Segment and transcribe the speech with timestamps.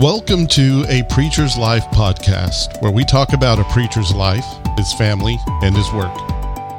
[0.00, 4.44] Welcome to a Preacher's Life podcast, where we talk about a preacher's life,
[4.76, 6.14] his family, and his work.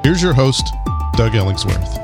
[0.03, 0.67] Here's your host,
[1.15, 1.97] Doug Ellingsworth.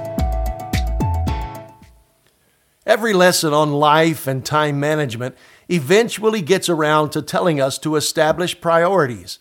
[2.88, 5.38] Every lesson on life and time management
[5.70, 9.38] eventually gets around to telling us to establish priorities.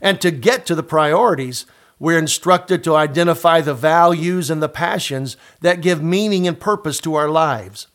[0.00, 1.66] And to get to the priorities,
[1.98, 7.16] we're instructed to identify the values and the passions that give meaning and purpose to
[7.16, 7.88] our lives.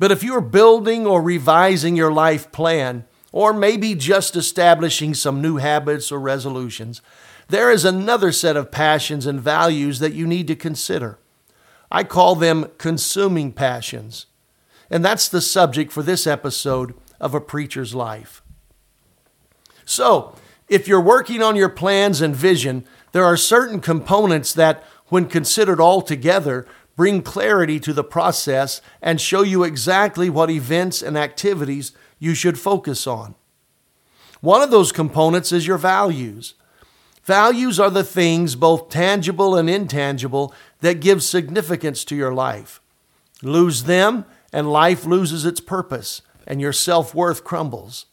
[0.00, 5.58] But if you're building or revising your life plan, or maybe just establishing some new
[5.58, 7.02] habits or resolutions,
[7.48, 11.18] there is another set of passions and values that you need to consider.
[11.92, 14.24] I call them consuming passions.
[14.88, 18.42] And that's the subject for this episode of A Preacher's Life.
[19.84, 20.34] So,
[20.66, 25.78] if you're working on your plans and vision, there are certain components that, when considered
[25.78, 26.66] all together,
[27.00, 32.58] bring clarity to the process, and show you exactly what events and activities you should
[32.58, 33.34] focus on.
[34.42, 36.52] One of those components is your values.
[37.24, 42.82] Values are the things, both tangible and intangible, that give significance to your life.
[43.42, 48.04] Lose them, and life loses its purpose, and your self worth crumbles.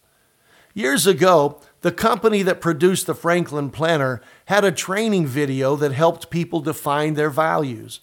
[0.73, 6.29] Years ago, the company that produced the Franklin Planner had a training video that helped
[6.29, 7.99] people define their values.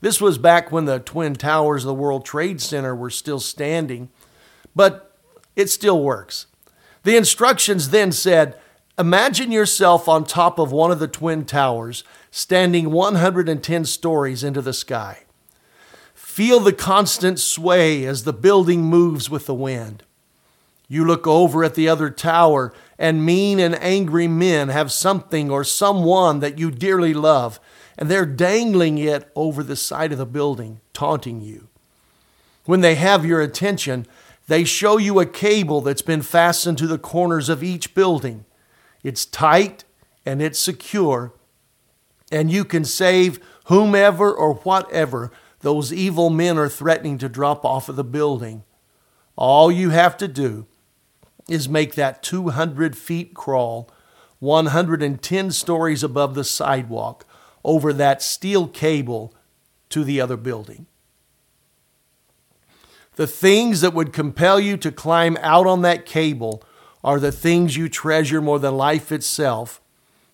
[0.00, 4.10] This was back when the Twin Towers of the World Trade Center were still standing,
[4.74, 5.16] but
[5.56, 6.46] it still works.
[7.02, 8.56] The instructions then said
[8.98, 14.72] Imagine yourself on top of one of the Twin Towers, standing 110 stories into the
[14.72, 15.20] sky.
[16.14, 20.02] Feel the constant sway as the building moves with the wind.
[20.88, 25.62] You look over at the other tower, and mean and angry men have something or
[25.62, 27.60] someone that you dearly love
[27.98, 31.66] and they're dangling it over the side of the building, taunting you.
[32.64, 34.06] When they have your attention,
[34.46, 38.44] they show you a cable that's been fastened to the corners of each building.
[39.02, 39.82] It's tight
[40.24, 41.32] and it's secure,
[42.30, 47.88] and you can save whomever or whatever those evil men are threatening to drop off
[47.88, 48.62] of the building.
[49.34, 50.66] All you have to do
[51.48, 53.90] is make that 200 feet crawl
[54.38, 57.26] 110 stories above the sidewalk
[57.68, 59.34] over that steel cable
[59.90, 60.86] to the other building.
[63.16, 66.62] The things that would compel you to climb out on that cable
[67.04, 69.82] are the things you treasure more than life itself,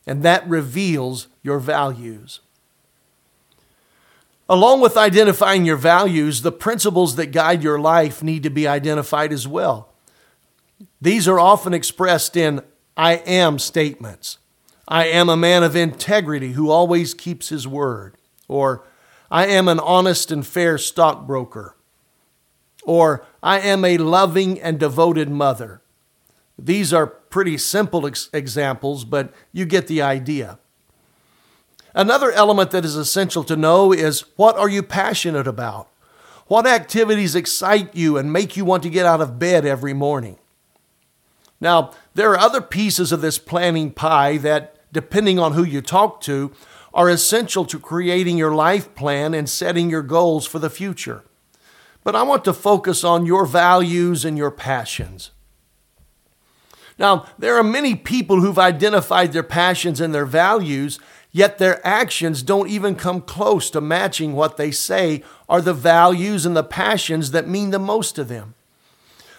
[0.07, 2.39] and that reveals your values.
[4.49, 9.33] Along with identifying your values, the principles that guide your life need to be identified
[9.33, 9.89] as well.
[11.01, 12.63] These are often expressed in
[12.97, 14.39] I am statements.
[14.87, 18.17] I am a man of integrity who always keeps his word.
[18.49, 18.85] Or,
[19.31, 21.77] I am an honest and fair stockbroker.
[22.85, 25.81] Or, I am a loving and devoted mother.
[26.59, 30.59] These are pretty simple ex- examples, but you get the idea.
[31.95, 35.89] Another element that is essential to know is what are you passionate about?
[36.47, 40.39] What activities excite you and make you want to get out of bed every morning?
[41.61, 46.23] Now, there are other pieces of this planning pie that depending on who you talk
[46.23, 46.53] to,
[46.95, 51.25] are essential to creating your life plan and setting your goals for the future.
[52.05, 55.33] But I want to focus on your values and your passions.
[56.97, 61.01] Now, there are many people who've identified their passions and their values,
[61.33, 66.47] yet their actions don't even come close to matching what they say are the values
[66.47, 68.55] and the passions that mean the most to them.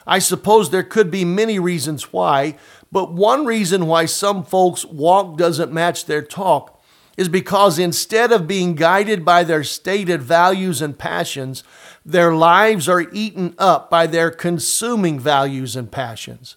[0.06, 2.58] I suppose there could be many reasons why,
[2.96, 6.82] but one reason why some folks' walk doesn't match their talk
[7.18, 11.62] is because instead of being guided by their stated values and passions,
[12.06, 16.56] their lives are eaten up by their consuming values and passions.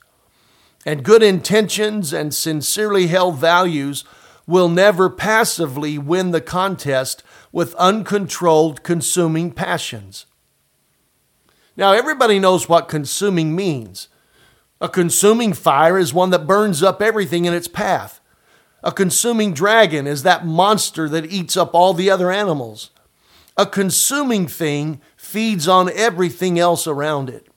[0.86, 4.04] And good intentions and sincerely held values
[4.46, 10.26] will never passively win the contest with uncontrolled consuming passions.
[11.76, 14.06] Now, everybody knows what consuming means.
[14.80, 18.20] A consuming fire is one that burns up everything in its path.
[18.84, 22.90] A consuming dragon is that monster that eats up all the other animals.
[23.56, 27.48] A consuming thing feeds on everything else around it.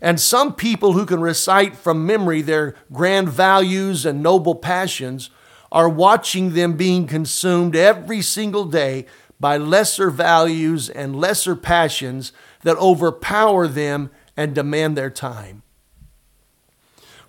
[0.00, 5.28] And some people who can recite from memory their grand values and noble passions
[5.72, 9.06] are watching them being consumed every single day
[9.40, 12.32] by lesser values and lesser passions
[12.62, 15.62] that overpower them and demand their time.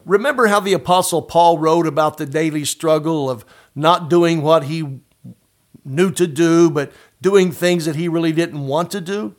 [0.05, 3.45] Remember how the Apostle Paul wrote about the daily struggle of
[3.75, 4.99] not doing what he
[5.85, 9.35] knew to do, but doing things that he really didn't want to do?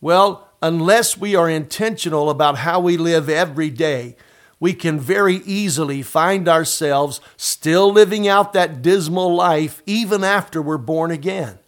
[0.00, 4.16] Well, unless we are intentional about how we live every day,
[4.60, 10.78] we can very easily find ourselves still living out that dismal life even after we're
[10.78, 11.58] born again.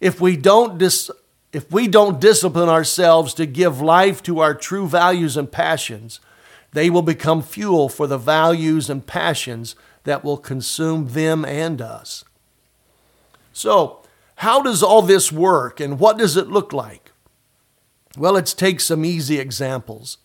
[0.00, 1.10] If we don't dis-
[1.52, 6.18] if we don't discipline ourselves to give life to our true values and passions,
[6.72, 12.24] they will become fuel for the values and passions that will consume them and us.
[13.52, 14.02] So,
[14.36, 17.12] how does all this work and what does it look like?
[18.16, 20.18] Well, let's take some easy examples.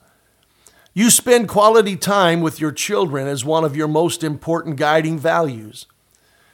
[0.94, 5.86] You spend quality time with your children as one of your most important guiding values.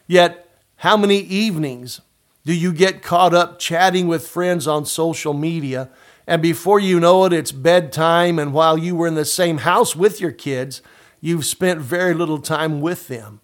[0.06, 2.01] Yet, how many evenings
[2.45, 5.90] do you get caught up chatting with friends on social media,
[6.25, 9.96] and before you know it, it's bedtime, and while you were in the same house
[9.96, 10.81] with your kids,
[11.20, 13.42] you've spent very little time with them?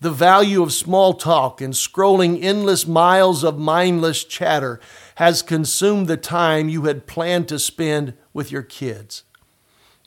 [0.00, 4.80] The value of small talk and scrolling endless miles of mindless chatter
[5.16, 9.24] has consumed the time you had planned to spend with your kids.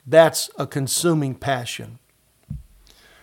[0.07, 1.99] That's a consuming passion.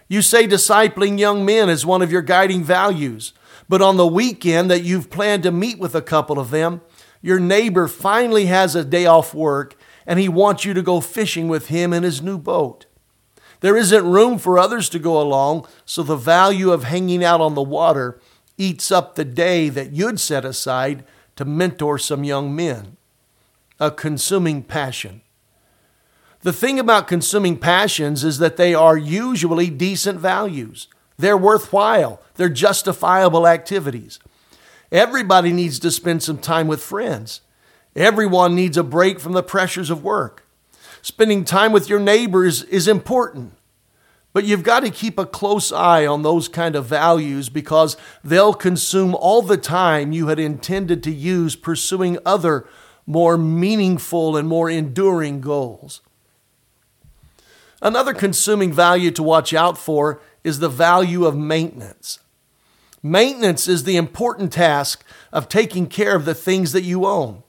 [0.09, 3.33] You say discipling young men is one of your guiding values,
[3.69, 6.83] but on the weekend that you've planned to meet with a couple of them,
[7.21, 9.75] your neighbor finally has a day off work
[10.07, 12.87] and he wants you to go fishing with him in his new boat.
[13.61, 17.55] There isn't room for others to go along, so the value of hanging out on
[17.55, 18.21] the water
[18.57, 21.05] eats up the day that you'd set aside
[21.37, 22.97] to mentor some young men.
[23.81, 25.23] A consuming passion.
[26.43, 30.87] The thing about consuming passions is that they are usually decent values.
[31.17, 34.21] They're worthwhile, they're justifiable activities.
[34.91, 37.43] Everybody needs to spend some time with friends.
[37.95, 40.47] Everyone needs a break from the pressures of work.
[41.03, 43.53] Spending time with your neighbors is important.
[44.33, 48.55] But you've got to keep a close eye on those kind of values because they'll
[48.55, 52.67] consume all the time you had intended to use pursuing other
[53.07, 56.03] more meaningful and more enduring goals.
[57.81, 62.19] Another consuming value to watch out for is the value of maintenance.
[63.03, 67.43] Maintenance is the important task of taking care of the things that you own.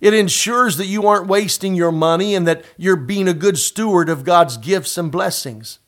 [0.00, 4.08] It ensures that you aren't wasting your money and that you're being a good steward
[4.08, 5.78] of God's gifts and blessings.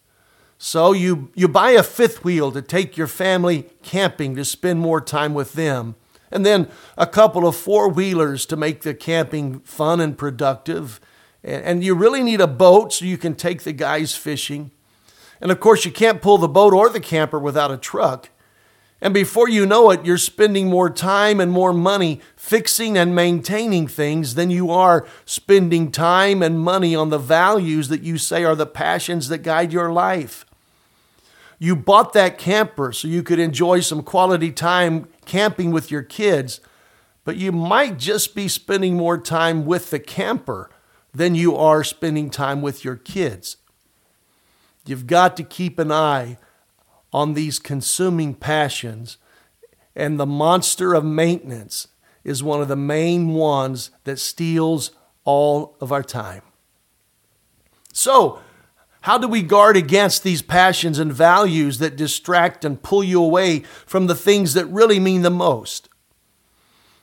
[0.59, 5.01] So you, you buy a fifth wheel to take your family camping to spend more
[5.01, 5.97] time with them,
[6.31, 11.01] and then a couple of four wheelers to make the camping fun and productive
[11.45, 14.71] and you really need a boat so you can take the guys fishing.
[15.41, 18.31] And of course, you can't pull the boat or the camper without a truck.
[19.03, 23.89] And before you know it, you're spending more time and more money fixing and maintaining
[23.89, 28.55] things than you are spending time and money on the values that you say are
[28.55, 30.47] the passions that guide your life.
[31.59, 36.61] You bought that camper so you could enjoy some quality time camping with your kids,
[37.25, 40.71] but you might just be spending more time with the camper
[41.13, 43.57] than you are spending time with your kids.
[44.87, 46.39] You've got to keep an eye
[47.13, 49.19] on these consuming passions,
[49.95, 51.89] and the monster of maintenance
[52.25, 54.93] is one of the main ones that steals
[55.25, 56.43] all of our time.
[57.93, 58.41] So,
[59.03, 63.61] how do we guard against these passions and values that distract and pull you away
[63.85, 65.89] from the things that really mean the most?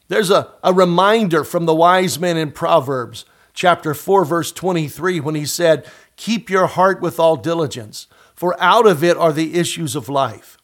[0.08, 5.36] There's a, a reminder from the wise men in Proverbs chapter 4, verse 23, when
[5.36, 5.86] he said,
[6.16, 8.08] Keep your heart with all diligence,
[8.40, 10.58] for out of it are the issues of life.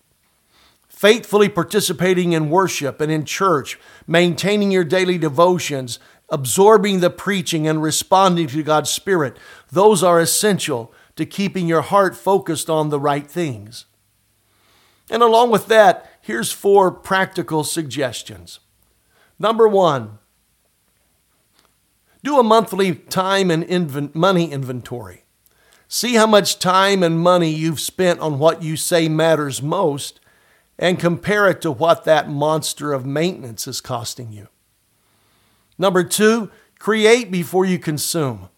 [0.88, 3.78] Faithfully participating in worship and in church,
[4.08, 9.36] maintaining your daily devotions, absorbing the preaching, and responding to God's Spirit,
[9.74, 13.88] those are essential to keeping your heart focused on the right things.
[15.10, 18.62] And along with that, here's four practical suggestions.
[19.38, 20.20] Number one,
[22.24, 25.25] do a monthly time and money inventory.
[25.88, 30.20] See how much time and money you've spent on what you say matters most
[30.78, 34.48] and compare it to what that monster of maintenance is costing you.
[35.78, 36.50] Number two,
[36.80, 38.50] create before you consume.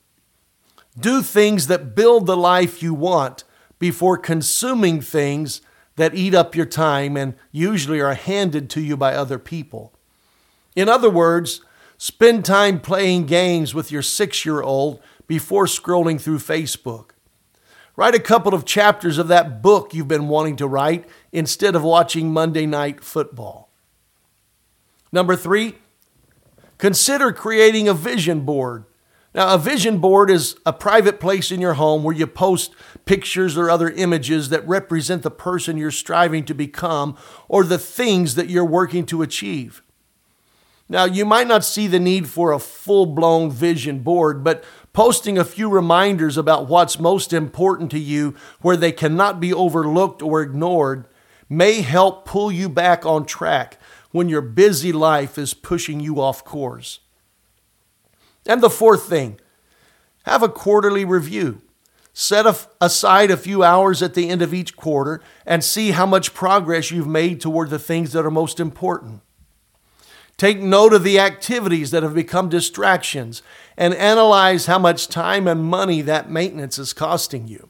[1.00, 3.44] Do things that build the life you want
[3.78, 5.62] before consuming things
[5.96, 9.94] that eat up your time and usually are handed to you by other people.
[10.76, 11.62] In other words,
[11.98, 17.10] Spend time playing games with your six year old before scrolling through Facebook.
[17.98, 21.84] Write a couple of chapters of that book you've been wanting to write instead of
[21.84, 23.72] watching Monday Night Football.
[25.12, 25.80] Number three,
[26.78, 28.86] consider creating a vision board.
[29.34, 32.76] Now, a vision board is a private place in your home where you post
[33.06, 38.36] pictures or other images that represent the person you're striving to become or the things
[38.36, 39.82] that you're working to achieve.
[40.88, 44.64] Now, you might not see the need for a full blown vision board, but
[44.98, 50.24] posting a few reminders about what's most important to you where they cannot be overlooked
[50.24, 51.06] or ignored
[51.48, 53.78] may help pull you back on track
[54.10, 57.00] when your busy life is pushing you off course.
[58.48, 59.40] And the fourth thing,
[60.24, 61.62] have a quarterly review.
[62.12, 62.48] Set
[62.82, 66.90] aside a few hours at the end of each quarter and see how much progress
[66.90, 69.22] you've made toward the things that are most important.
[70.38, 73.42] Take note of the activities that have become distractions
[73.76, 77.70] and analyze how much time and money that maintenance is costing you.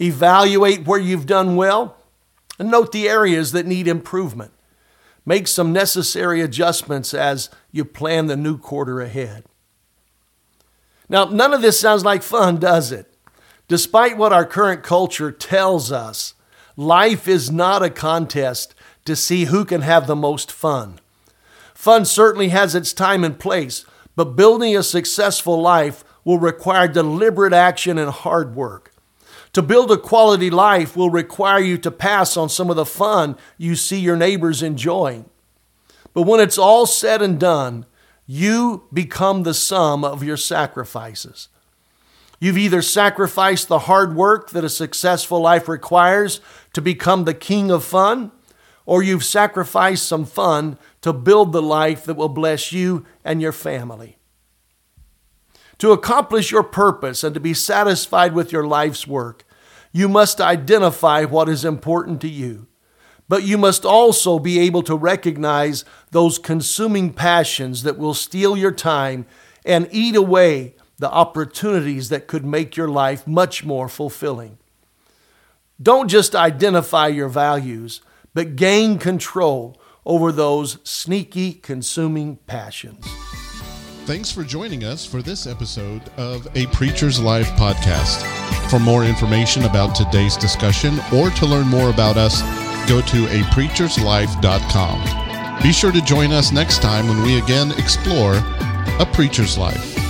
[0.00, 1.96] Evaluate where you've done well
[2.56, 4.52] and note the areas that need improvement.
[5.26, 9.44] Make some necessary adjustments as you plan the new quarter ahead.
[11.08, 13.12] Now, none of this sounds like fun, does it?
[13.66, 16.34] Despite what our current culture tells us,
[16.76, 18.74] life is not a contest
[19.04, 21.00] to see who can have the most fun.
[21.78, 23.84] Fun certainly has its time and place,
[24.16, 28.92] but building a successful life will require deliberate action and hard work.
[29.52, 33.36] To build a quality life will require you to pass on some of the fun
[33.58, 35.30] you see your neighbors enjoying.
[36.14, 37.86] But when it's all said and done,
[38.26, 41.46] you become the sum of your sacrifices.
[42.40, 46.40] You've either sacrificed the hard work that a successful life requires
[46.72, 48.32] to become the king of fun,
[48.84, 50.76] or you've sacrificed some fun
[51.08, 54.18] to build the life that will bless you and your family.
[55.78, 59.46] To accomplish your purpose and to be satisfied with your life's work,
[59.90, 62.66] you must identify what is important to you.
[63.26, 68.72] But you must also be able to recognize those consuming passions that will steal your
[68.72, 69.24] time
[69.64, 74.58] and eat away the opportunities that could make your life much more fulfilling.
[75.82, 78.02] Don't just identify your values,
[78.34, 83.06] but gain control over those sneaky consuming passions.
[84.04, 88.22] Thanks for joining us for this episode of A Preacher's Life podcast.
[88.70, 92.40] For more information about today's discussion or to learn more about us,
[92.88, 95.62] go to apreacherslife.com.
[95.62, 98.36] Be sure to join us next time when we again explore
[98.98, 100.07] a preacher's life.